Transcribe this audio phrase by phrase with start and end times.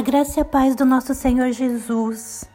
[0.00, 2.50] A graça e a paz do nosso Senhor Jesus.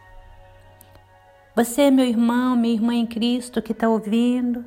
[1.56, 4.66] Você, meu irmão, minha irmã em Cristo que está ouvindo.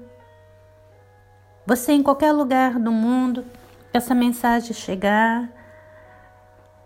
[1.66, 3.44] Você em qualquer lugar do mundo,
[3.92, 5.50] essa mensagem chegar.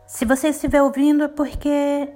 [0.06, 2.10] Se você estiver ouvindo é porque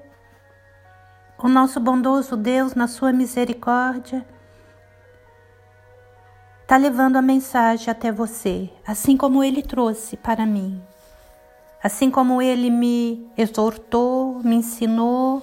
[1.37, 4.27] o nosso bondoso Deus, na sua misericórdia,
[6.63, 10.83] está levando a mensagem até você, assim como ele trouxe para mim.
[11.87, 15.41] Assim como ele me exortou, me ensinou,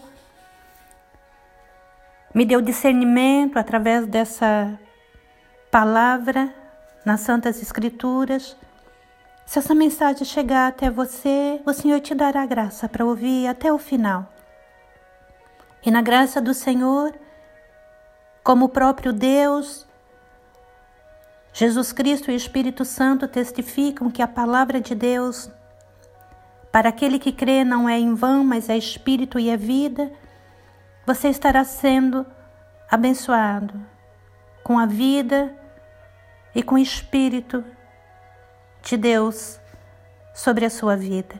[2.35, 4.77] me deu discernimento através dessa
[5.71, 6.53] palavra
[7.05, 8.57] nas Santas Escrituras.
[9.45, 13.77] Se essa mensagem chegar até você, o Senhor te dará graça para ouvir até o
[13.77, 14.27] final.
[15.81, 17.17] E na graça do Senhor,
[18.43, 19.87] como o próprio Deus,
[21.53, 25.49] Jesus Cristo e o Espírito Santo testificam que a palavra de Deus
[26.73, 30.11] para aquele que crê não é em vão, mas é espírito e é vida,
[31.05, 32.25] você estará sendo
[32.89, 33.79] abençoado
[34.63, 35.55] com a vida
[36.55, 37.63] e com o espírito
[38.81, 39.59] de Deus
[40.33, 41.39] sobre a sua vida.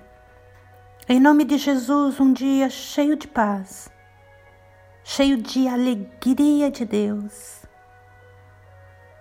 [1.10, 3.90] Em nome de Jesus, um dia cheio de paz,
[5.04, 7.64] cheio de alegria de Deus.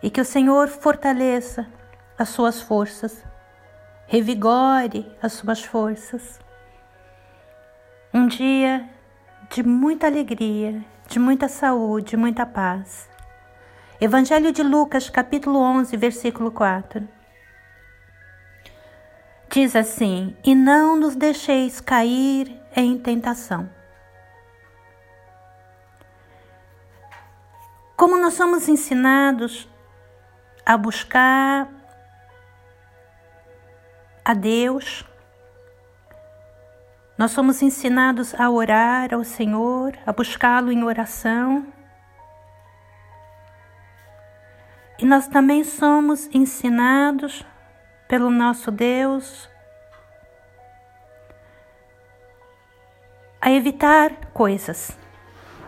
[0.03, 1.67] E que o Senhor fortaleça
[2.19, 3.32] as suas forças
[4.13, 6.39] revigore as suas forças.
[8.13, 8.87] Um dia
[9.49, 13.09] de muita alegria, de muita saúde, muita paz.
[13.99, 17.09] Evangelho de Lucas, capítulo 11, versículo 4.
[19.49, 23.67] Diz assim: E não nos deixeis cair em tentação.
[27.97, 29.67] Como nós somos ensinados
[30.67, 31.82] a buscar
[34.25, 35.05] a Deus.
[37.17, 41.67] Nós somos ensinados a orar ao Senhor, a buscá-lo em oração.
[44.99, 47.45] E nós também somos ensinados
[48.09, 49.49] pelo nosso Deus
[53.41, 54.97] a evitar coisas.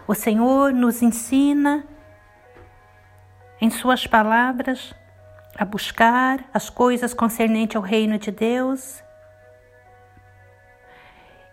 [0.07, 1.85] O Senhor nos ensina
[3.61, 4.95] em Suas palavras
[5.57, 9.03] a buscar as coisas concernentes ao reino de Deus.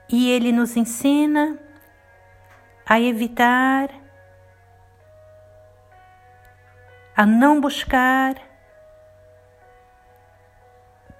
[0.09, 1.57] E ele nos ensina
[2.85, 3.89] a evitar,
[7.15, 8.35] a não buscar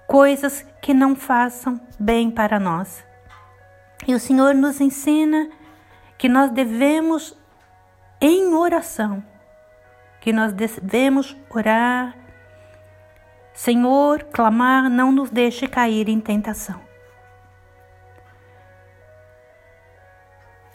[0.06, 3.04] coisas que não façam bem para nós.
[4.06, 5.48] E o Senhor nos ensina
[6.18, 7.38] que nós devemos,
[8.20, 9.24] em oração,
[10.20, 12.21] que nós devemos orar
[13.54, 16.80] Senhor, clamar, não nos deixe cair em tentação.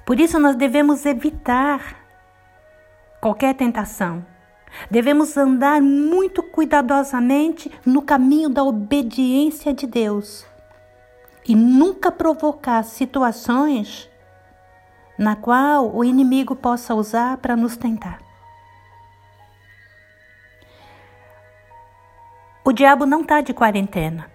[0.05, 1.97] Por isso, nós devemos evitar
[3.19, 4.25] qualquer tentação.
[4.89, 10.45] Devemos andar muito cuidadosamente no caminho da obediência de Deus
[11.47, 14.09] e nunca provocar situações
[15.17, 18.26] na qual o inimigo possa usar para nos tentar.
[22.67, 24.29] O diabo não está de quarentena.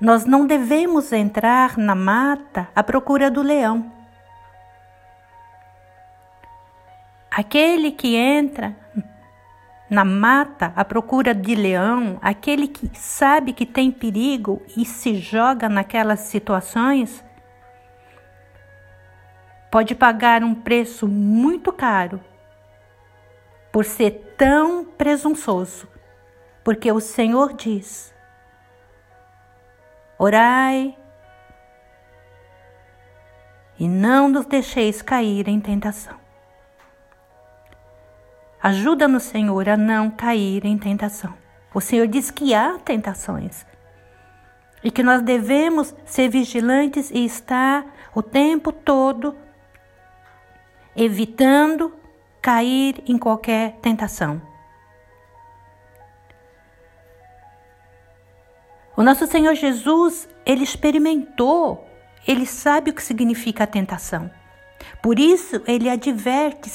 [0.00, 3.92] Nós não devemos entrar na mata à procura do leão.
[7.28, 8.76] Aquele que entra
[9.90, 15.68] na mata à procura de leão, aquele que sabe que tem perigo e se joga
[15.68, 17.24] naquelas situações,
[19.72, 22.20] pode pagar um preço muito caro
[23.72, 25.90] por ser tão presunçoso
[26.64, 28.14] porque o Senhor diz:
[30.18, 30.96] Orai
[33.78, 36.20] e não nos deixeis cair em tentação.
[38.62, 41.34] Ajuda-nos, Senhor, a não cair em tentação.
[41.74, 43.66] O Senhor diz que há tentações
[44.84, 47.84] e que nós devemos ser vigilantes e estar
[48.14, 49.34] o tempo todo
[50.94, 51.92] evitando
[52.40, 54.51] cair em qualquer tentação.
[58.96, 61.86] O nosso Senhor Jesus, ele experimentou,
[62.26, 64.30] ele sabe o que significa a tentação.
[65.02, 66.70] Por isso, ele adverte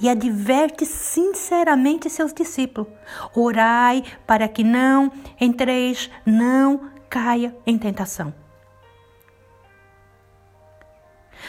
[0.00, 2.92] e adverte sinceramente seus discípulos:
[3.34, 5.10] orai para que não
[5.40, 8.32] entreis, não caia em tentação.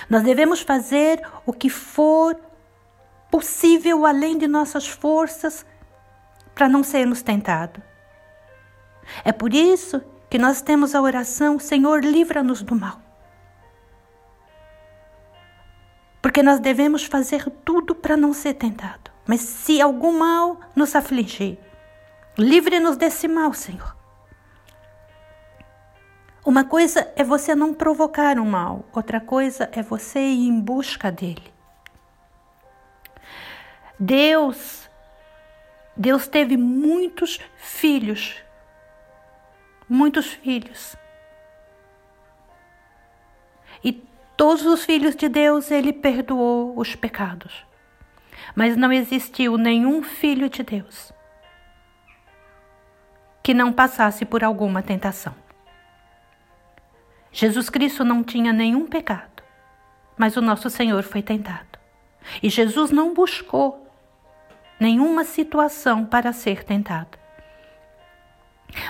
[0.10, 2.40] Nós devemos fazer o que for
[3.30, 5.66] possível além de nossas forças
[6.56, 7.89] para não sermos tentados.
[9.24, 13.02] É por isso que nós temos a oração: Senhor, livra-nos do mal.
[16.22, 19.12] Porque nós devemos fazer tudo para não ser tentado.
[19.26, 21.58] Mas se algum mal nos afligir,
[22.38, 23.96] livre-nos desse mal, Senhor.
[26.46, 31.12] Uma coisa é você não provocar o mal, outra coisa é você ir em busca
[31.12, 31.54] dele.
[34.00, 34.90] Deus,
[35.96, 38.38] Deus teve muitos filhos,
[39.90, 40.96] muitos filhos.
[43.84, 43.94] E
[44.38, 47.66] todos os filhos de Deus ele perdoou os pecados.
[48.56, 51.14] Mas não existiu nenhum filho de Deus
[53.42, 55.34] que não passasse por alguma tentação.
[57.32, 59.44] Jesus Cristo não tinha nenhum pecado,
[60.18, 61.80] mas o nosso Senhor foi tentado.
[62.42, 63.88] E Jesus não buscou
[64.80, 67.19] nenhuma situação para ser tentado.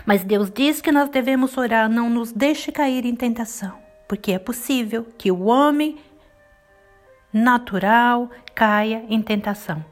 [0.05, 4.39] Mas Deus diz que nós devemos orar, não nos deixe cair em tentação, porque é
[4.39, 5.97] possível que o homem
[7.31, 9.83] natural caia em tentação.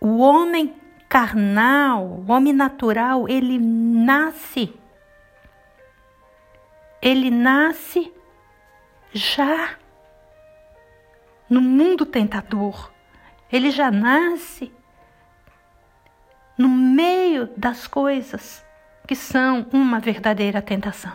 [0.00, 0.74] O homem
[1.08, 4.74] carnal, o homem natural, ele nasce.
[7.00, 8.12] Ele nasce
[9.12, 9.78] já
[11.48, 12.90] no mundo tentador.
[13.50, 14.72] Ele já nasce
[16.56, 18.64] no meio das coisas
[19.06, 21.12] que são uma verdadeira tentação.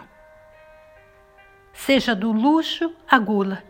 [1.73, 3.63] Seja do luxo à gula,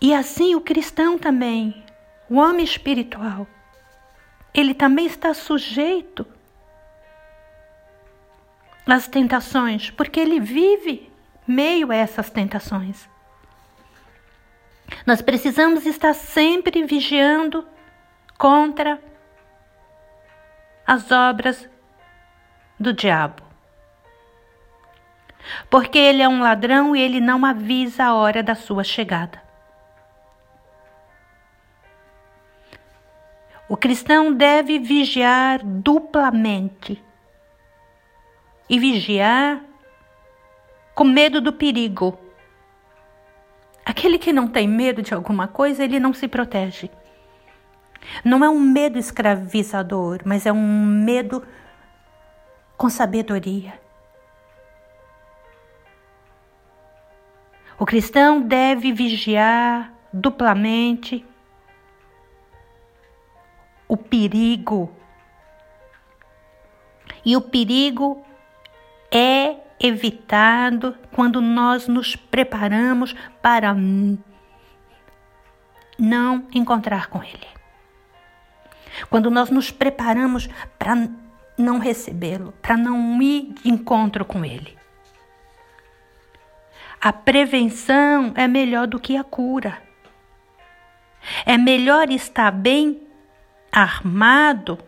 [0.00, 1.84] E assim o cristão também,
[2.30, 3.48] o homem espiritual,
[4.54, 6.24] ele também está sujeito
[8.86, 11.10] às tentações, porque ele vive
[11.46, 13.08] meio a essas tentações.
[15.06, 17.66] Nós precisamos estar sempre vigiando
[18.36, 19.00] contra
[20.86, 21.68] as obras
[22.78, 23.42] do diabo.
[25.70, 29.42] Porque ele é um ladrão e ele não avisa a hora da sua chegada.
[33.68, 37.02] O cristão deve vigiar duplamente
[38.68, 39.62] e vigiar
[40.94, 42.18] com medo do perigo.
[43.88, 46.90] Aquele que não tem medo de alguma coisa, ele não se protege.
[48.22, 51.42] Não é um medo escravizador, mas é um medo
[52.76, 53.80] com sabedoria.
[57.78, 61.24] O cristão deve vigiar duplamente
[63.88, 64.92] o perigo.
[67.24, 68.22] E o perigo
[69.10, 73.74] é evitado quando nós nos preparamos para
[75.98, 77.46] não encontrar com Ele.
[79.08, 80.48] Quando nós nos preparamos
[80.78, 81.08] para
[81.56, 84.76] não recebê-lo, para não ir de encontro com Ele.
[87.00, 89.80] A prevenção é melhor do que a cura.
[91.46, 93.02] É melhor estar bem
[93.70, 94.78] armado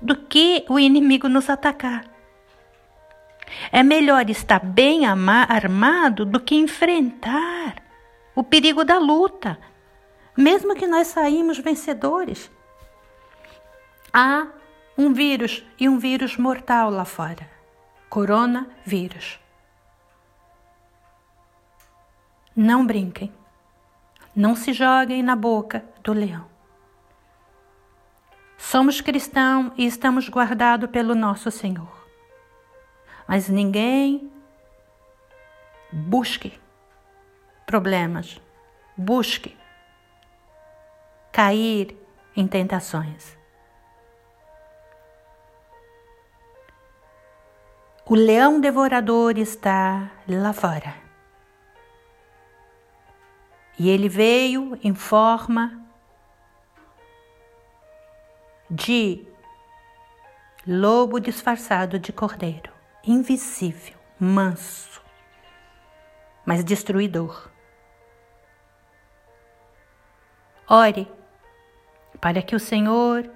[0.00, 2.04] do que o inimigo nos atacar.
[3.70, 7.82] É melhor estar bem armado do que enfrentar
[8.34, 9.58] o perigo da luta,
[10.36, 12.50] mesmo que nós saímos vencedores.
[14.12, 14.46] Há
[14.96, 17.48] um vírus e um vírus mortal lá fora.
[18.08, 19.38] Coronavírus.
[22.54, 23.32] Não brinquem.
[24.34, 26.46] Não se joguem na boca do leão.
[28.56, 31.97] Somos cristãos e estamos guardados pelo nosso Senhor.
[33.28, 34.32] Mas ninguém
[35.92, 36.58] busque
[37.66, 38.40] problemas,
[38.96, 39.56] busque
[41.30, 41.94] cair
[42.34, 43.36] em tentações.
[48.06, 50.94] O leão devorador está lá fora.
[53.78, 55.86] E ele veio em forma
[58.70, 59.26] de
[60.66, 62.72] lobo disfarçado de cordeiro,
[63.10, 65.02] invisível, manso,
[66.44, 67.50] mas destruidor.
[70.68, 71.10] Ore
[72.20, 73.30] para que o Senhor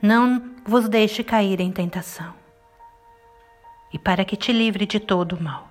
[0.00, 2.34] não vos deixe cair em tentação
[3.92, 5.68] e para que te livre de todo o mal.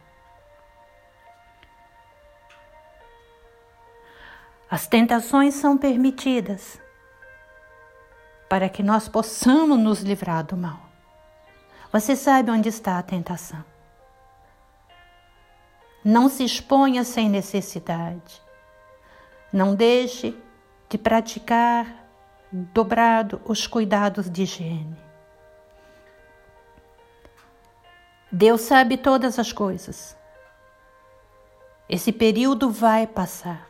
[4.70, 6.82] As tentações são permitidas
[8.50, 10.87] para que nós possamos nos livrar do mal.
[11.91, 13.63] Você sabe onde está a tentação.
[16.03, 18.41] Não se exponha sem necessidade.
[19.51, 20.38] Não deixe
[20.89, 22.06] de praticar
[22.51, 24.98] dobrado os cuidados de higiene.
[28.32, 30.17] Deus sabe todas as coisas.
[31.89, 33.67] Esse período vai passar.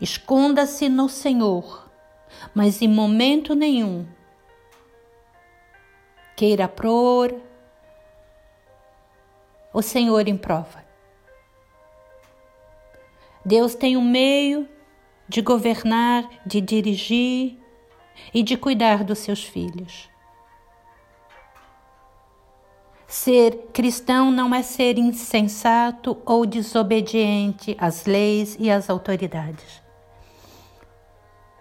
[0.00, 1.88] Esconda-se no Senhor,
[2.52, 4.06] mas em momento nenhum
[6.36, 7.34] queira pôr
[9.72, 10.84] o Senhor em prova.
[13.44, 14.68] Deus tem um meio
[15.28, 17.58] de governar, de dirigir
[18.32, 20.08] e de cuidar dos seus filhos.
[23.06, 29.83] Ser cristão não é ser insensato ou desobediente às leis e às autoridades.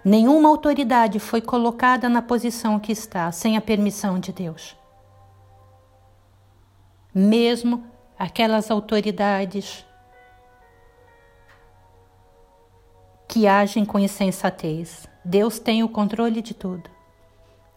[0.03, 4.75] Nenhuma autoridade foi colocada na posição que está sem a permissão de Deus.
[7.13, 7.86] Mesmo
[8.19, 9.86] aquelas autoridades
[13.27, 15.07] que agem com insensatez.
[15.24, 16.89] Deus tem o controle de tudo.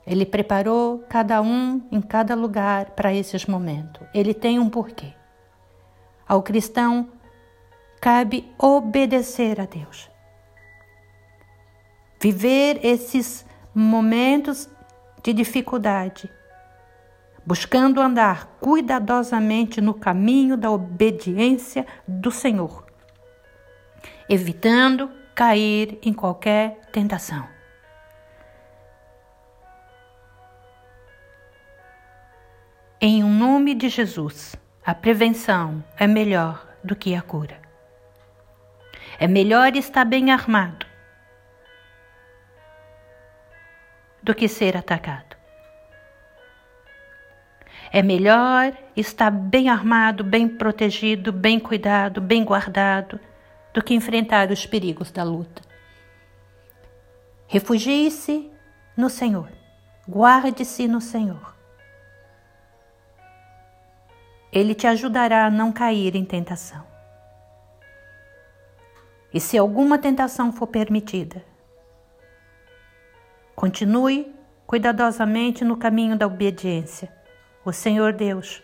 [0.07, 4.07] Ele preparou cada um em cada lugar para esses momentos.
[4.13, 5.15] Ele tem um porquê.
[6.29, 7.09] Ao cristão
[8.01, 10.11] cabe obedecer a Deus.
[12.19, 13.45] Viver esses
[13.75, 14.69] momentos
[15.23, 16.31] de dificuldade,
[17.45, 22.87] buscando andar cuidadosamente no caminho da obediência do Senhor,
[24.29, 27.47] evitando cair em qualquer tentação.
[32.99, 37.61] Em um nome de Jesus, a prevenção é melhor do que a cura.
[39.19, 40.86] É melhor estar bem armado
[44.27, 45.37] do que ser atacado.
[47.93, 53.21] É melhor estar bem armado, bem protegido, bem cuidado, bem guardado
[53.73, 55.63] do que enfrentar os perigos da luta.
[57.47, 58.51] Refugie-se
[58.97, 59.49] no Senhor,
[60.09, 61.55] guarde-se no Senhor.
[64.53, 66.85] Ele te ajudará a não cair em tentação.
[69.33, 71.45] E se alguma tentação for permitida,
[73.57, 74.33] continue
[74.67, 77.11] cuidadosamente no caminho da obediência.
[77.65, 78.63] O Senhor Deus,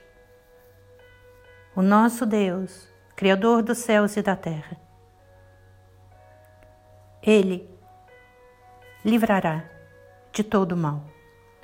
[1.75, 4.77] o nosso Deus, Criador dos céus e da terra,
[7.23, 7.69] ele
[9.05, 9.65] livrará
[10.33, 11.05] de todo mal.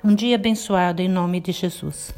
[0.03, 2.13] Um dia abençoado em nome de Jesus.